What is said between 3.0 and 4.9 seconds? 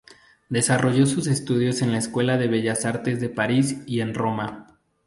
de París y en Roma.